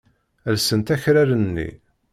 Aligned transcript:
Llsent 0.53 0.93
akraren-nni. 0.95 1.69